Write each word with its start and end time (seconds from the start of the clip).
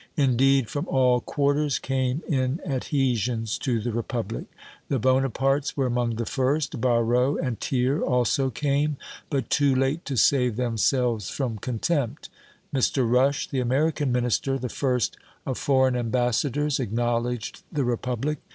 Indeed, 0.17 0.67
from 0.67 0.87
all 0.87 1.19
quarters 1.21 1.77
came 1.77 2.23
in 2.27 2.59
adhesions 2.65 3.59
to 3.59 3.79
the 3.79 3.91
Republic. 3.91 4.45
The 4.89 4.97
Bonapartes 4.97 5.77
were 5.77 5.85
among 5.85 6.15
the 6.15 6.25
first. 6.25 6.81
Barrot 6.81 7.37
and 7.43 7.59
Thiers 7.59 8.01
also 8.01 8.49
came, 8.49 8.97
but 9.29 9.51
too 9.51 9.75
late 9.75 10.03
to 10.05 10.17
save 10.17 10.55
themselves 10.55 11.29
from 11.29 11.59
contempt. 11.59 12.29
Mr. 12.73 13.07
Rush, 13.07 13.47
the 13.47 13.59
American 13.59 14.11
Minister, 14.11 14.57
the 14.57 14.69
first 14.69 15.17
of 15.45 15.59
foreign 15.59 15.95
ambassadors 15.95 16.79
acknowledged 16.79 17.61
the 17.71 17.83
Republic. 17.83 18.39